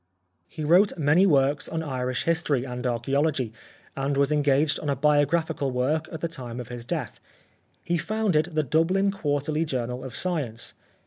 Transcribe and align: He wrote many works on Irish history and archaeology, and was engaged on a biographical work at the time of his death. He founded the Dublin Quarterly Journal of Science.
He 0.47 0.63
wrote 0.63 0.97
many 0.97 1.27
works 1.27 1.69
on 1.69 1.83
Irish 1.83 2.23
history 2.23 2.63
and 2.63 2.87
archaeology, 2.87 3.53
and 3.95 4.17
was 4.17 4.31
engaged 4.31 4.79
on 4.79 4.89
a 4.89 4.95
biographical 4.95 5.69
work 5.69 6.09
at 6.11 6.21
the 6.21 6.27
time 6.27 6.59
of 6.59 6.69
his 6.69 6.83
death. 6.83 7.19
He 7.83 7.99
founded 7.99 8.45
the 8.45 8.63
Dublin 8.63 9.11
Quarterly 9.11 9.63
Journal 9.63 10.03
of 10.03 10.15
Science. 10.15 10.73